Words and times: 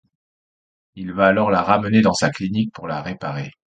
Il 0.95 1.11
va 1.13 1.27
alors 1.27 1.51
la 1.51 1.61
ramener 1.61 2.01
dans 2.01 2.13
sa 2.15 2.31
clinique 2.31 2.73
pour 2.73 2.87
la 2.87 3.03
réparer. 3.03 3.51